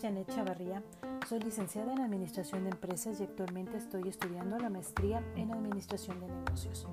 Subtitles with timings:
[0.00, 0.82] Janet Chavarría,
[1.26, 6.28] soy licenciada en Administración de Empresas y actualmente estoy estudiando la maestría en Administración de
[6.28, 6.86] Negocios.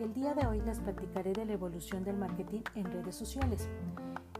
[0.00, 3.68] El día de hoy les platicaré de la evolución del marketing en redes sociales.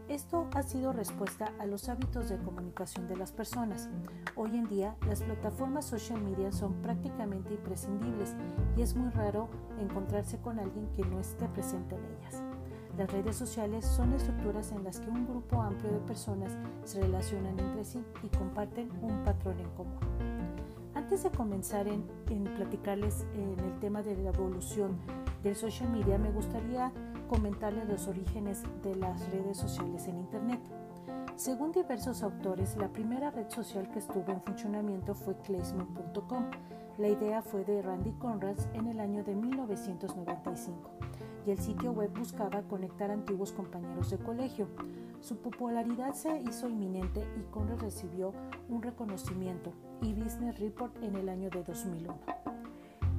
[0.09, 3.89] Esto ha sido respuesta a los hábitos de comunicación de las personas.
[4.35, 8.35] Hoy en día las plataformas social media son prácticamente imprescindibles
[8.75, 9.47] y es muy raro
[9.79, 12.42] encontrarse con alguien que no esté presente en ellas.
[12.97, 16.51] Las redes sociales son estructuras en las que un grupo amplio de personas
[16.83, 19.97] se relacionan entre sí y comparten un patrón en común.
[20.93, 22.03] Antes de comenzar en,
[22.55, 24.99] platicarles en el tema de la evolución
[25.41, 26.91] del social media, me gustaría
[27.27, 30.61] comentarles los orígenes de las redes sociales en Internet.
[31.35, 36.45] Según diversos autores, la primera red social que estuvo en funcionamiento fue Classman.com.
[36.99, 41.02] La idea fue de Randy Conrads en el año de 1995
[41.45, 44.67] y el sitio web buscaba conectar antiguos compañeros de colegio.
[45.21, 48.33] Su popularidad se hizo inminente y Conrad recibió
[48.69, 52.13] un reconocimiento y Business Report en el año de 2001.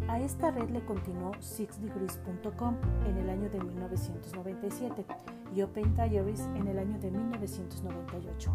[0.08, 2.76] A esta red le continuó sixdegrees.com
[3.06, 5.06] en el año de 1997
[5.54, 8.52] y Open Diaries en el año de 1998.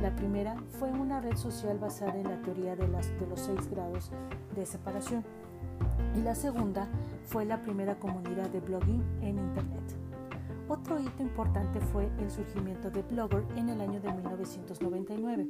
[0.00, 4.12] La primera fue una red social basada en la teoría de, los seis grados
[4.54, 5.24] de separación
[6.16, 6.88] y la segunda
[7.26, 9.82] fue la primera comunidad de blogging en Internet.
[10.68, 15.48] Otro hito importante fue el surgimiento de Blogger en el año de 1999,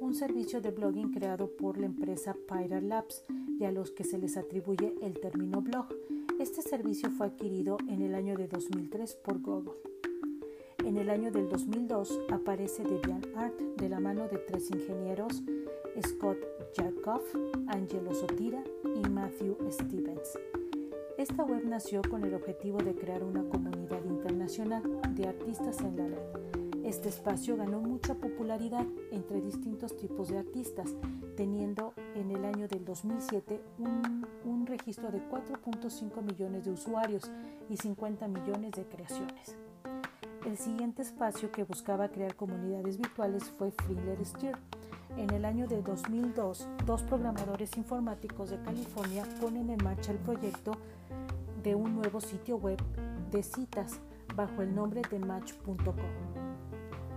[0.00, 3.24] un servicio de blogging creado por la empresa Pirate Labs
[3.58, 5.86] y a los que se les atribuye el término blog.
[6.38, 9.89] Este servicio fue adquirido en el año de 2003 por Google.
[10.84, 15.42] En el año del 2002 aparece DeviantArt de la mano de tres ingenieros,
[16.06, 16.38] Scott
[16.74, 17.20] Jacob,
[17.68, 18.64] Angelo Sotira
[18.96, 20.38] y Matthew Stevens.
[21.18, 24.82] Esta web nació con el objetivo de crear una comunidad internacional
[25.14, 26.84] de artistas en la red.
[26.84, 30.96] Este espacio ganó mucha popularidad entre distintos tipos de artistas,
[31.36, 37.30] teniendo en el año del 2007 un, un registro de 4.5 millones de usuarios
[37.68, 39.56] y 50 millones de creaciones.
[40.46, 44.56] El siguiente espacio que buscaba crear comunidades virtuales fue Freeler Steer.
[45.18, 50.72] En el año de 2002, dos programadores informáticos de California ponen en marcha el proyecto
[51.62, 52.78] de un nuevo sitio web
[53.30, 54.00] de citas
[54.34, 55.94] bajo el nombre de Match.com.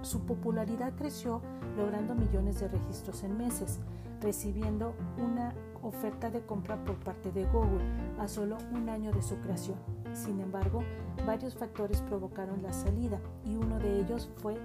[0.02, 1.42] Su popularidad creció
[1.78, 3.80] logrando millones de registros en meses,
[4.22, 7.86] recibiendo una oferta de compra por parte de Google
[8.20, 9.93] a solo un año de su creación.
[10.14, 10.84] Sin embargo,
[11.26, 14.58] varios factores provocaron la salida y uno de ellos fue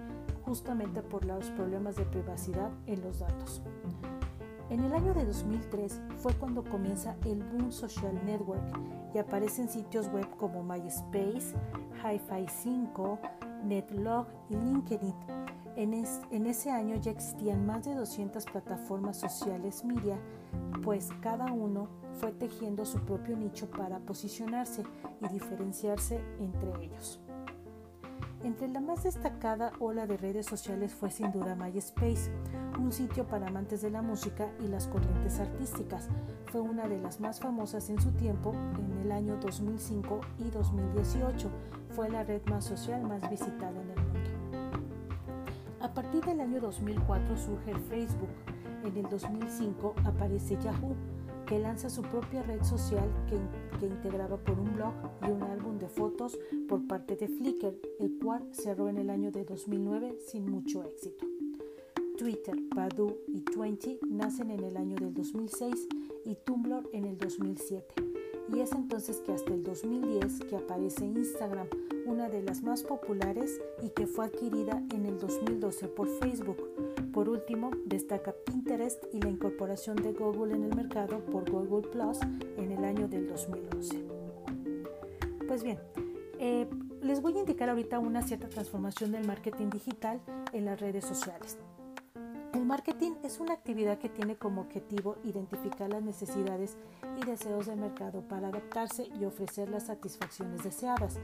[0.43, 3.63] justamente por los problemas de privacidad en los datos.
[4.71, 8.63] En el año de 2003 fue cuando comienza el Boom Social Network
[9.15, 11.55] y aparecen sitios web como MySpace,
[12.03, 13.19] HiFi 5,
[13.65, 15.15] Netlog y LinkedIn.
[15.77, 20.19] En, en, ese año ya existían más de 200 plataformas sociales media,
[20.83, 24.83] pues cada uno fue tejiendo su propio nicho para posicionarse
[25.21, 27.21] y diferenciarse entre ellos.
[28.43, 32.31] Entre la más destacada ola de redes sociales fue sin duda MySpace,
[32.79, 36.09] un sitio para amantes de la música y las corrientes artísticas.
[36.51, 41.51] Fue una de las más famosas en su tiempo en el año 2005 y 2018.
[41.91, 44.31] Fue la red más social más visitada en el mundo.
[45.81, 48.31] A partir del año 2004 surge Facebook.
[48.85, 50.95] En el 2005 aparece Yahoo
[51.47, 54.93] que lanza su propia red social que, integraba por un blog
[55.27, 59.31] y un álbum de fotos por parte de Flickr, el cual cerró en el año
[59.31, 61.38] de 2009 sin mucho éxito.
[62.19, 65.87] Twitter, Badu y Twenty nacen en el año del 2006
[66.25, 67.95] y Tumblr en el 2007.
[68.53, 71.69] Y es entonces que hasta el 2010 que aparece Instagram,
[72.07, 76.57] una de las más populares y que fue adquirida en el 2012 por Facebook.
[77.13, 82.19] Por último, destaca Pinterest y la incorporación de Google en el mercado por Google Plus
[82.57, 84.05] en el año del 2011.
[85.47, 85.79] Pues bien,
[86.41, 86.67] eh,
[87.01, 90.21] les voy a indicar ahorita una cierta transformación del marketing digital
[90.53, 91.59] en las redes sociales.
[92.59, 96.77] El marketing es una actividad que tiene como objetivo identificar las necesidades
[97.17, 101.21] y deseos del mercado para adaptarse y ofrecer las satisfacciones deseadas.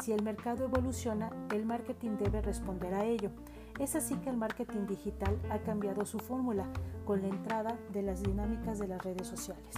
[0.00, 3.32] Si el mercado evoluciona, el marketing debe responder a ello.
[3.80, 6.68] Es así que el marketing digital ha cambiado su fórmula
[7.04, 9.74] con la entrada de las dinámicas de las redes sociales.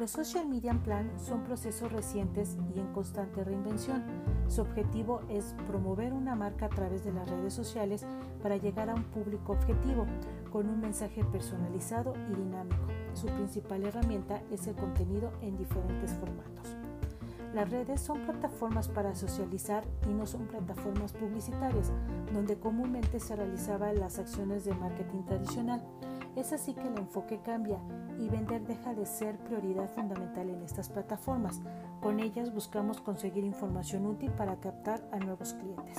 [0.00, 4.02] Los social media plan son procesos recientes y en constante reinvención.
[4.52, 8.04] Su objetivo es promover una marca a través de las redes sociales
[8.42, 10.04] para llegar a un público objetivo
[10.52, 12.76] con un mensaje personalizado y dinámico.
[13.14, 16.76] Su principal herramienta es el contenido en diferentes formatos.
[17.54, 21.90] Las redes son plataformas para socializar y no son plataformas publicitarias,
[22.34, 25.82] donde comúnmente se realizaban las acciones de marketing tradicional.
[26.36, 27.78] Es así que el enfoque cambia
[28.18, 31.62] y vender deja de ser prioridad fundamental en estas plataformas.
[32.02, 35.98] Con ellas buscamos conseguir información útil para captar a nuevos clientes.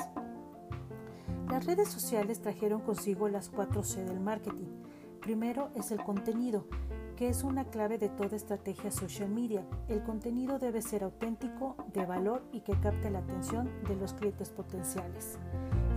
[1.50, 4.68] Las redes sociales trajeron consigo las 4C del marketing.
[5.22, 6.68] Primero es el contenido,
[7.16, 9.66] que es una clave de toda estrategia social media.
[9.88, 14.50] El contenido debe ser auténtico, de valor y que capte la atención de los clientes
[14.50, 15.40] potenciales.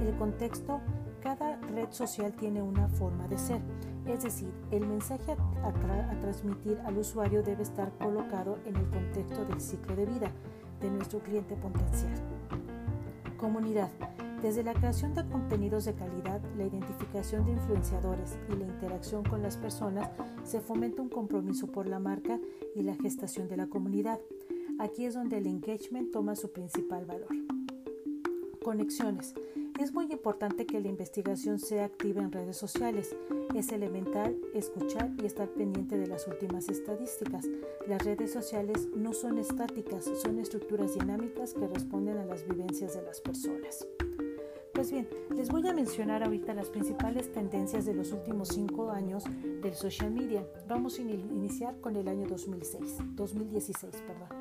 [0.01, 0.83] El contexto,
[1.27, 3.61] cada red social tiene una forma de ser,
[4.07, 9.61] es decir, el mensaje a, transmitir al usuario debe estar colocado en el contexto del
[9.61, 10.31] ciclo de vida
[10.81, 12.15] de nuestro cliente potencial.
[13.39, 13.91] Comunidad.
[14.41, 19.43] Desde la creación de contenidos de calidad, la identificación de influenciadores y la interacción con
[19.43, 20.09] las personas,
[20.45, 22.39] se fomenta un compromiso por la marca
[22.77, 24.21] y la gestación de la comunidad.
[24.79, 27.35] Aquí es donde el engagement toma su principal valor.
[28.63, 29.35] Conexiones.
[29.79, 33.15] Es muy importante que la investigación sea activa en redes sociales.
[33.55, 37.47] Es elemental escuchar y estar pendiente de las últimas estadísticas.
[37.87, 43.03] Las redes sociales no son estáticas, son estructuras dinámicas que responden a las vivencias de
[43.03, 43.87] las personas.
[44.73, 49.25] Pues bien, les voy a mencionar ahorita las principales tendencias de los últimos cinco años
[49.63, 50.47] del social media.
[50.69, 53.95] Vamos a iniciar con el año 2006, 2016.
[54.07, 54.36] Perdón.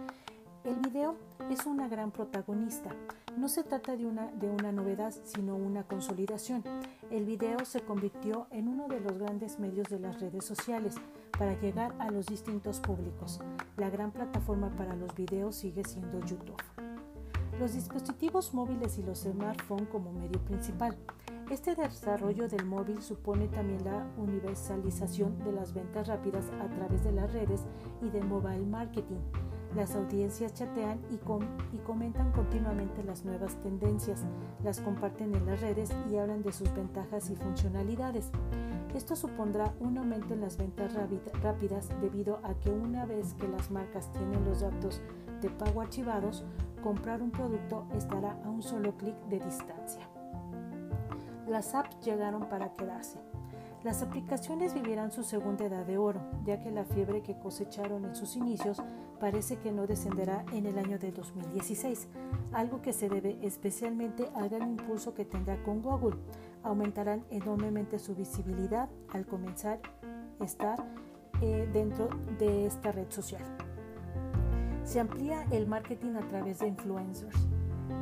[0.65, 1.15] El video
[1.51, 2.89] es una gran protagonista.
[3.37, 6.63] No se trata de una, de una novedad, sino una consolidación.
[7.11, 10.95] El video se convirtió en uno de los grandes medios de las redes sociales
[11.37, 13.41] para llegar a los distintos públicos.
[13.77, 16.57] La gran plataforma para los videos sigue siendo YouTube
[17.59, 20.97] los dispositivos móviles y los smartphones como medio principal.
[21.49, 27.11] Este desarrollo del móvil supone también la universalización de las ventas rápidas a través de
[27.11, 27.61] las redes
[28.01, 29.21] y de mobile marketing.
[29.75, 31.17] Las audiencias chatean y,
[31.79, 34.23] comentan continuamente las nuevas tendencias,
[34.63, 38.31] las comparten en las redes y hablan de sus ventajas y funcionalidades.
[38.95, 40.93] Esto supondrá un aumento en las ventas
[41.43, 45.01] rápidas debido a que una vez que las marcas tienen los datos
[45.41, 46.45] de pago archivados,
[46.81, 50.07] comprar un producto estará a un solo clic de distancia.
[51.49, 53.19] Las apps llegaron para quedarse.
[53.83, 58.15] Las aplicaciones vivirán su segunda edad de oro, ya que la fiebre que cosecharon en
[58.15, 58.81] sus inicios
[59.25, 62.07] parece que no descenderá en el año de 2016,
[62.53, 66.15] algo que se debe especialmente al gran impulso que tendrá con Google.
[66.61, 69.79] Aumentarán enormemente su visibilidad al comenzar
[70.39, 70.77] a estar
[71.41, 72.07] eh, dentro
[72.37, 73.41] de esta red social.
[74.83, 77.47] Se amplía el marketing a través de influencers.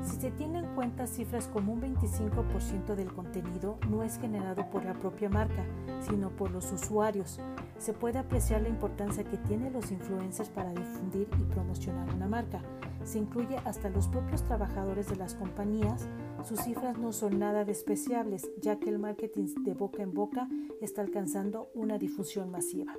[0.03, 4.83] Si se tienen en cuenta cifras como un 25% del contenido no es generado por
[4.85, 5.65] la propia marca,
[6.01, 7.39] sino por los usuarios,
[7.77, 12.61] se puede apreciar la importancia que tienen los influencers para difundir y promocionar una marca.
[13.03, 16.07] Se incluye hasta los propios trabajadores de las compañías.
[16.43, 20.47] Sus cifras no son nada despreciables, ya que el marketing de boca en boca
[20.81, 22.93] está alcanzando una difusión masiva.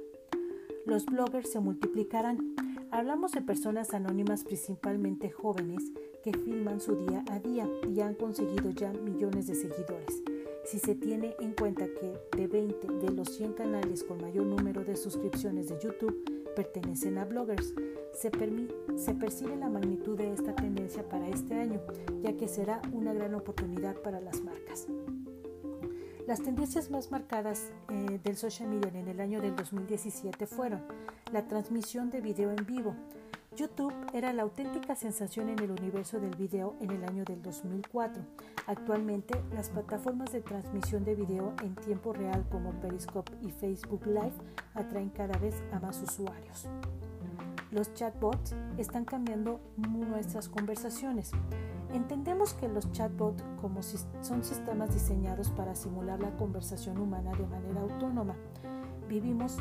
[0.87, 2.55] Los bloggers se multiplicarán.
[2.95, 5.83] Hablamos de personas anónimas principalmente jóvenes
[6.23, 10.23] que filman su día a día y han conseguido ya millones de seguidores.
[10.65, 14.85] Si se tiene en cuenta que de 20 de los 100 canales con mayor número
[14.85, 17.75] de suscripciones de YouTube pertenecen a bloggers,
[18.13, 18.31] se,
[18.97, 21.81] se percibe la magnitud de esta tendencia para este año,
[22.23, 24.87] ya que será una gran oportunidad para las marcas.
[26.27, 30.83] Las tendencias más marcadas eh, del social media en el año del 2017 fueron
[31.31, 32.97] la transmisión de video en vivo.
[33.55, 38.23] YouTube era la auténtica sensación en el universo del video en el año del 2004.
[38.67, 44.33] Actualmente, las plataformas de transmisión de video en tiempo real como Periscope y Facebook Live
[44.73, 46.67] atraen cada vez a más usuarios.
[47.71, 51.33] Los chatbots están cambiando nuestras conversaciones.
[51.95, 57.83] Entendemos que los chatbots como son sistemas diseñados para simular la conversación humana de manera
[57.83, 58.35] autónoma.
[59.09, 59.59] Vivimos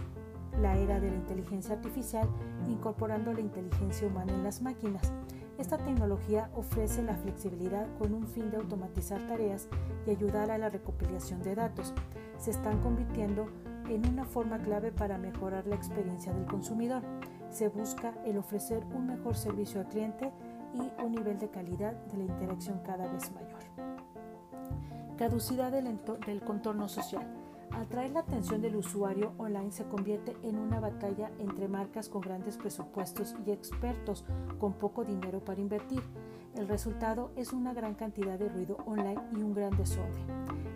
[0.60, 2.28] la era de la inteligencia artificial
[2.68, 5.12] incorporando la inteligencia humana en las máquinas.
[5.60, 9.68] Esta tecnología ofrece la flexibilidad con un fin de automatizar tareas
[10.08, 11.94] y ayudar a la recopilación de datos.
[12.40, 13.46] Se están convirtiendo
[13.88, 17.04] en una forma clave para mejorar la experiencia del consumidor.
[17.52, 20.32] Se busca el ofrecer un mejor servicio al cliente
[20.74, 23.60] y un nivel de calidad de la interacción cada vez mayor.
[25.18, 27.28] Caducidad del, del contorno social.
[27.72, 32.58] Atraer la atención del usuario online se convierte en una batalla entre marcas con grandes
[32.58, 34.26] presupuestos y expertos
[34.60, 36.04] con poco dinero para invertir.
[36.56, 40.24] El resultado es una gran cantidad de ruido online y un gran desorden.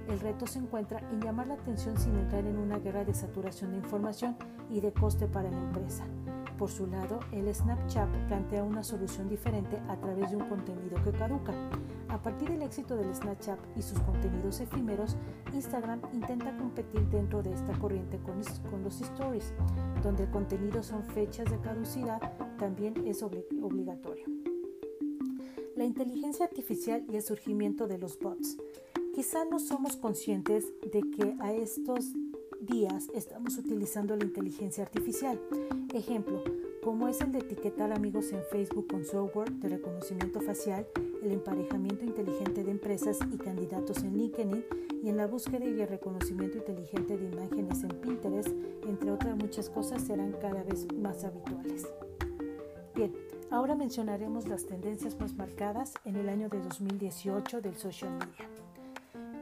[0.09, 3.71] El reto se encuentra en llamar la atención sin entrar en una guerra de saturación
[3.71, 4.35] de información
[4.69, 6.05] y de coste para la empresa.
[6.57, 11.11] Por su lado, el Snapchat plantea una solución diferente a través de un contenido que
[11.11, 11.53] caduca.
[12.09, 15.17] A partir del éxito del Snapchat y sus contenidos efímeros,
[15.53, 19.53] Instagram intenta competir dentro de esta corriente con, los stories,
[20.01, 22.19] donde el contenido son fechas de caducidad,
[22.57, 24.25] también es obligatorio.
[25.75, 28.57] La inteligencia artificial y el surgimiento de los bots.
[29.13, 32.13] Quizá no somos conscientes de que a estos
[32.61, 35.39] días estamos utilizando la inteligencia artificial.
[35.93, 36.43] Ejemplo,
[36.83, 40.87] como es el de etiquetar amigos en Facebook con software de reconocimiento facial,
[41.21, 44.65] el emparejamiento inteligente de empresas y candidatos en LinkedIn
[45.03, 48.49] y en la búsqueda y el reconocimiento inteligente de imágenes en Pinterest,
[48.87, 51.87] entre otras muchas cosas, serán cada vez más habituales.
[52.95, 53.13] Bien,
[53.51, 58.49] ahora mencionaremos las tendencias más marcadas en el año de 2018 del social media.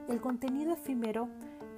[0.07, 1.29] El contenido efímero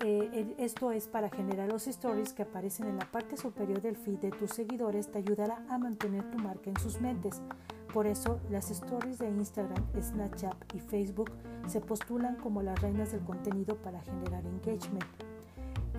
[0.04, 4.20] eh, esto es para generar los stories que aparecen en la parte superior del feed
[4.20, 7.42] de tus seguidores, te ayudará a mantener tu marca en sus mentes.
[7.94, 11.32] Por eso, las stories de Instagram, Snapchat y Facebook
[11.68, 15.06] se postulan como las reinas del contenido para generar engagement.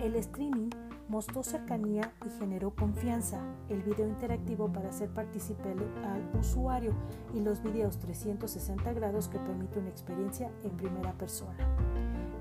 [0.01, 0.69] El streaming
[1.09, 5.75] mostró cercanía y generó confianza, el video interactivo para hacer participar
[6.05, 6.93] al usuario
[7.33, 11.78] y los videos 360 grados que permiten una experiencia en primera persona.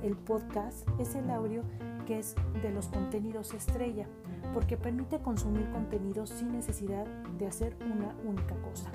[0.03, 1.63] El podcast es el audio
[2.07, 4.07] que es de los contenidos estrella,
[4.55, 7.07] porque permite consumir contenidos sin necesidad
[7.39, 8.91] de hacer una única cosa.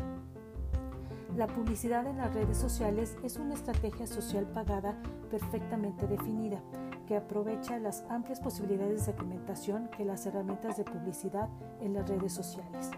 [1.36, 4.95] La publicidad en las redes sociales es una estrategia social pagada
[5.29, 6.62] perfectamente definida,
[7.07, 11.50] que aprovecha las amplias posibilidades de segmentación que las herramientas de publicidad
[11.81, 12.91] en las redes sociales.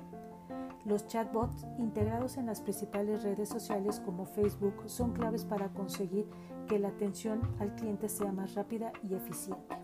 [0.86, 6.28] Los chatbots integrados en las principales redes sociales como Facebook son claves para conseguir
[6.66, 9.76] que la atención al cliente sea más rápida y eficiente.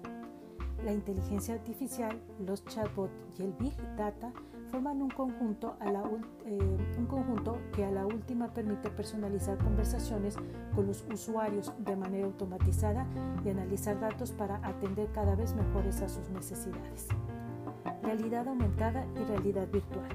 [0.84, 4.34] La inteligencia artificial, los chatbots y el Big Data
[4.72, 5.76] forman un conjunto,
[6.46, 10.38] eh, un conjunto que a la última permite personalizar conversaciones
[10.74, 13.06] con los usuarios de manera automatizada
[13.46, 17.08] y analizar datos para atender cada vez mejores a sus necesidades.
[18.02, 20.10] Realidad aumentada y realidad virtual.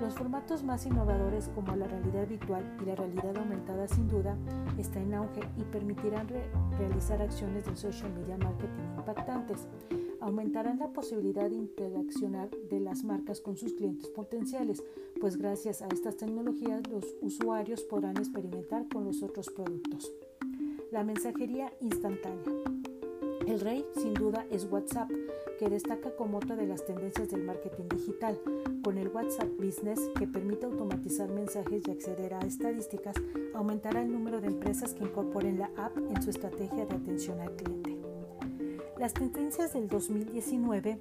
[0.00, 4.36] Los formatos más innovadores como la realidad virtual y la realidad aumentada sin duda
[4.78, 6.28] está en auge y permitirán
[6.78, 9.68] realizar acciones de social media marketing impactantes.
[10.20, 14.82] Aumentarán la posibilidad de interaccionar de las marcas con sus clientes potenciales,
[15.20, 20.12] pues gracias a estas tecnologías los usuarios podrán experimentar con los otros productos.
[20.90, 22.44] La mensajería instantánea.
[23.46, 25.10] El rey sin duda es WhatsApp,
[25.62, 28.36] que destaca como otra de las tendencias del marketing digital,
[28.82, 33.14] con el WhatsApp Business que permite automatizar mensajes y acceder a estadísticas,
[33.54, 37.54] aumentará el número de empresas que incorporen la app en su estrategia de atención al
[37.54, 37.96] cliente.
[38.98, 40.98] Las tendencias del 2019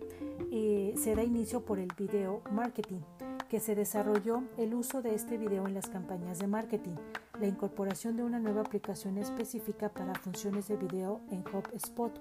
[0.52, 3.02] eh, se da inicio por el video marketing,
[3.50, 6.98] que se desarrolló el uso de este video en las campañas de marketing,
[7.42, 12.12] la incorporación de una nueva aplicación específica para funciones de video en HubSpot,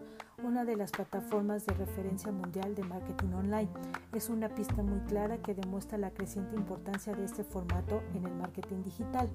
[0.43, 3.69] una de las plataformas de referencia mundial de marketing online.
[4.15, 8.35] Es una pista muy clara que demuestra la creciente importancia de este formato en el
[8.35, 9.29] marketing digital.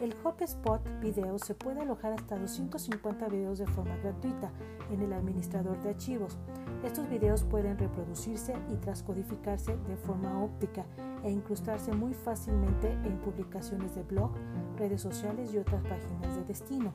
[0.00, 4.52] El HubSpot Video se puede alojar hasta 250 videos de forma gratuita
[4.92, 6.38] en el administrador de archivos.
[6.84, 10.84] Estos videos pueden reproducirse y transcodificarse de forma óptica
[11.24, 14.30] e incrustarse muy fácilmente en publicaciones de blog,
[14.76, 16.92] redes sociales y otras páginas de destino.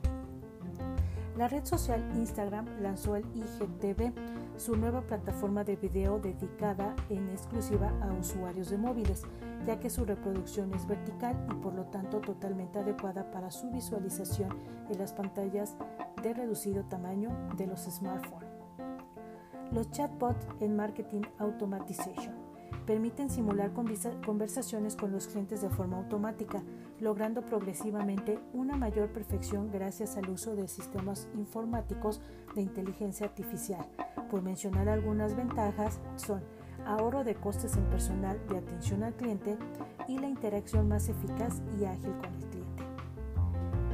[1.36, 4.12] La red social Instagram lanzó el IGTV,
[4.56, 9.24] su nueva plataforma de video dedicada en exclusiva a usuarios de móviles,
[9.66, 14.56] ya que su reproducción es vertical y por lo tanto totalmente adecuada para su visualización
[14.88, 15.76] en las pantallas
[16.22, 18.43] de reducido tamaño de los smartphones.
[19.74, 22.32] Los chatbots en Marketing Automatization
[22.86, 26.62] permiten simular conversaciones con los clientes de forma automática,
[27.00, 32.20] logrando progresivamente una mayor perfección gracias al uso de sistemas informáticos
[32.54, 33.84] de inteligencia artificial.
[34.30, 36.40] Por mencionar algunas ventajas son
[36.86, 39.58] ahorro de costes en personal de atención al cliente
[40.06, 42.84] y la interacción más eficaz y ágil con el cliente.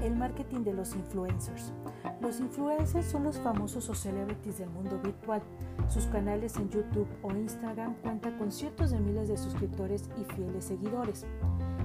[0.02, 1.72] El marketing de los influencers.
[2.20, 5.42] Los influencers son los famosos o celebrities del mundo virtual.
[5.90, 10.64] Sus canales en YouTube o Instagram cuentan con cientos de miles de suscriptores y fieles
[10.64, 11.26] seguidores.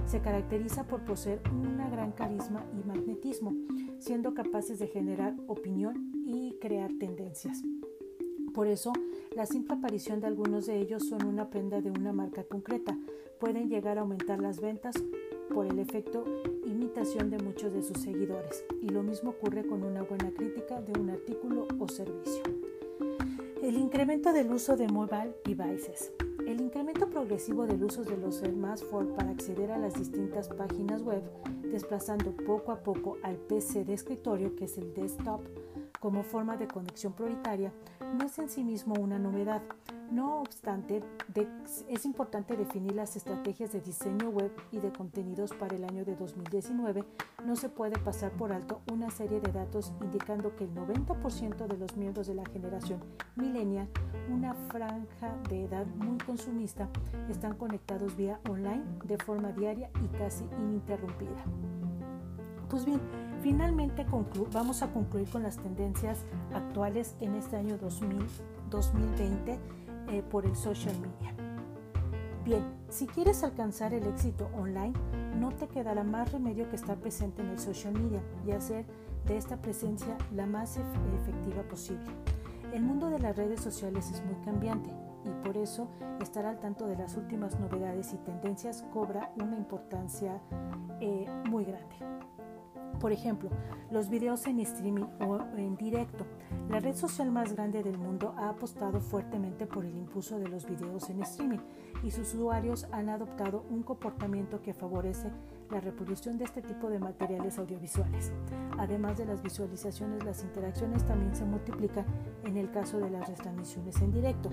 [0.06, 3.52] Se caracteriza por poseer una gran carisma y magnetismo,
[3.98, 7.64] siendo capaces de generar opinión y crear tendencias.
[8.54, 8.92] Por eso,
[9.34, 12.96] la simple aparición de algunos de ellos son una prenda de una marca concreta.
[13.40, 14.94] Pueden llegar a aumentar las ventas
[15.52, 16.24] por el efecto
[16.64, 18.64] imitación de muchos de sus seguidores.
[18.80, 22.44] Y lo mismo ocurre con una buena crítica de un artículo o servicio.
[23.66, 26.12] El incremento del uso de mobile devices.
[26.46, 31.20] El incremento progresivo del uso de los smartphones para acceder a las distintas páginas web,
[31.64, 35.40] desplazando poco a poco al PC de escritorio, que es el desktop,
[36.00, 37.72] como forma de conexión prioritaria,
[38.18, 39.62] no es en sí mismo una novedad.
[40.10, 41.02] No obstante,
[41.88, 46.14] es importante definir las estrategias de diseño web y de contenidos para el año de
[46.14, 47.04] 2019.
[47.44, 51.76] No se puede pasar por alto una serie de datos indicando que el 90% de
[51.76, 53.00] los miembros de la generación
[53.34, 53.88] millennial,
[54.32, 56.88] una franja de edad muy consumista,
[57.28, 61.44] están conectados vía online de forma diaria y casi ininterrumpida.
[62.68, 63.00] Pues bien,
[63.46, 64.04] finalmente
[64.52, 69.60] vamos a concluir con las tendencias actuales en este año 2020
[70.08, 71.32] eh, por el social media.
[72.44, 74.94] Bien, si quieres alcanzar el éxito online,
[75.38, 78.84] no te quedará más remedio que estar presente en el social media y hacer
[79.28, 82.10] de esta presencia la más efectiva posible.
[82.72, 84.90] El mundo de las redes sociales es muy cambiante
[85.24, 85.86] y por eso
[86.20, 90.40] estar al tanto de las últimas novedades y tendencias cobra una importancia
[91.00, 91.94] eh, muy grande.
[93.00, 93.50] Por ejemplo,
[93.90, 96.26] los videos en streaming o en directo.
[96.68, 100.66] La red social más grande del mundo ha apostado fuertemente por el impulso de los
[100.66, 101.60] videos en streaming
[102.02, 105.30] y sus usuarios han adoptado un comportamiento que favorece
[105.70, 108.32] la reproducción de este tipo de materiales audiovisuales.
[108.78, 112.06] Además de las visualizaciones, las interacciones también se multiplican
[112.44, 114.50] en el caso de las retransmisiones en directo.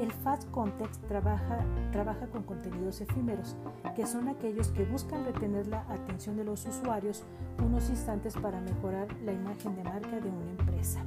[0.00, 3.54] El Fast Context trabaja, con contenidos efímeros,
[3.94, 7.22] que son aquellos que buscan retener la atención de los usuarios
[7.62, 11.04] unos instantes para mejorar la imagen de marca de una empresa.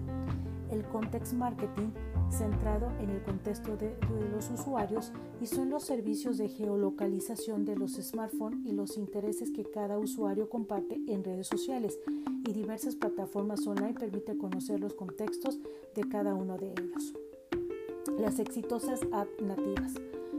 [0.70, 1.90] El Context Marketing
[2.30, 3.96] centrado en el contexto de,
[4.32, 9.64] los usuarios y son los servicios de geolocalización de los smartphones y los intereses que
[9.64, 12.00] cada usuario comparte en redes sociales
[12.48, 15.58] y diversas plataformas online permiten conocer los contextos
[15.96, 17.14] de cada uno de ellos.
[18.20, 19.96] Las exitosas apps nativas.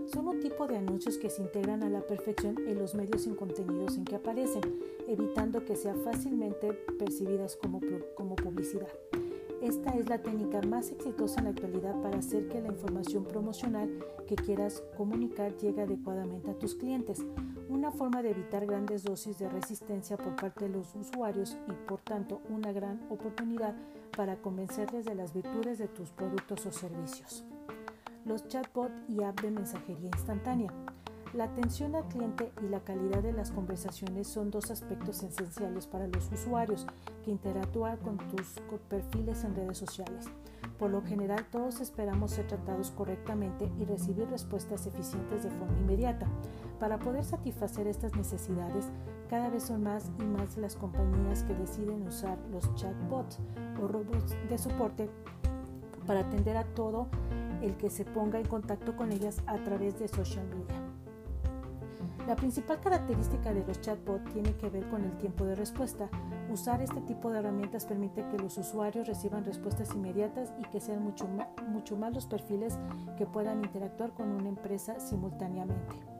[0.07, 3.31] Son un tipo de anuncios que se integran a la perfección en los medios y
[3.31, 4.63] contenidos en que aparecen,
[5.09, 7.81] evitando que sean fácilmente percibidas como,
[8.15, 8.89] como publicidad.
[9.61, 13.91] Esta es la técnica más exitosa en la actualidad para hacer que la información promocional
[14.27, 17.25] que quieras comunicar llegue adecuadamente a tus clientes,
[17.69, 22.01] una forma de evitar grandes dosis de resistencia por parte de los usuarios y por
[22.01, 23.75] tanto una gran oportunidad
[24.17, 27.45] para convencerles de las virtudes de tus productos o servicios
[28.25, 30.73] los chatbots y app de mensajería instantánea.
[31.35, 36.07] La atención al cliente y la calidad de las conversaciones son dos aspectos esenciales para
[36.07, 36.87] los usuarios
[37.25, 40.27] que interactúan con tus perfiles en redes sociales.
[40.79, 46.27] Por lo general, todos esperamos ser tratados correctamente y recibir respuestas eficientes de forma inmediata.
[46.79, 48.91] Para poder satisfacer estas necesidades,
[49.29, 53.41] cada vez son más y más las compañías que deciden usar los chatbots
[53.83, 55.11] o robots de soporte
[56.07, 57.09] para atender a todo
[57.65, 60.81] el que se ponga en contacto con ellas a través de social media.
[62.27, 66.09] La principal característica de los chatbots tiene que ver con el tiempo de respuesta.
[66.51, 71.03] Usar este tipo de herramientas permite que los usuarios reciban respuestas inmediatas y que sean
[71.03, 71.29] mucho,
[71.69, 72.79] mucho más los perfiles
[73.19, 76.14] que puedan interactuar con una empresa simultáneamente.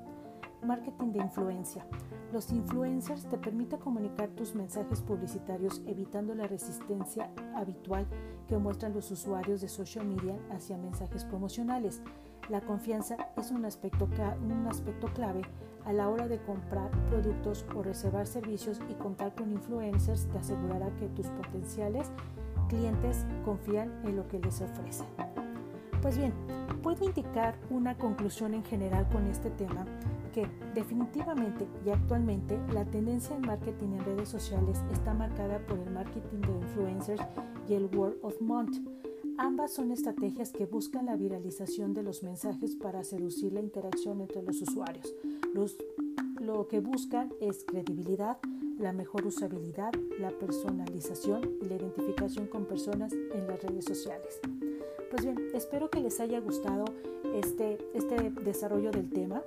[0.65, 1.87] Marketing de influencia.
[2.33, 8.07] Los influencers te permiten comunicar tus mensajes publicitarios evitando la resistencia habitual
[8.49, 12.01] que muestran los usuarios de social media hacia mensajes promocionales.
[12.49, 14.09] La confianza es un aspecto,
[14.43, 15.43] un aspecto clave
[15.85, 20.89] a la hora de comprar productos o reservar servicios y contar con influencers te asegurará
[20.97, 22.11] que tus potenciales
[22.69, 25.07] clientes confían en lo que les ofrecen.
[26.01, 26.33] Pues bien,
[26.83, 29.87] puedo indicar una conclusión en general con este tema
[30.35, 35.91] que definitivamente y actualmente la tendencia en marketing en redes sociales está marcada por el
[35.93, 37.23] marketing de influencers
[37.69, 38.75] y el word of mouth.
[39.39, 44.43] Ambas son estrategias que buscan la viralización de los mensajes para seducir la interacción entre
[44.43, 45.15] los usuarios.
[46.41, 48.37] lo que buscan es credibilidad,
[48.79, 54.41] la mejor usabilidad, la personalización y la identificación con personas en las redes sociales.
[55.11, 56.85] Pues bien, espero que les haya gustado
[57.35, 59.43] este, este desarrollo del tema.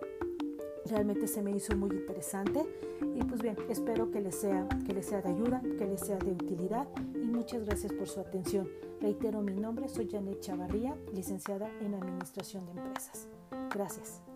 [0.89, 2.65] Realmente se me hizo muy interesante
[3.15, 6.17] y pues bien, espero que les sea, que les sea de ayuda, que les sea
[6.17, 8.69] de utilidad y muchas gracias por su atención.
[9.01, 13.27] Reitero mi nombre, soy Janet Chavarría, licenciada en Administración de Empresas.
[13.73, 14.26] Gracias.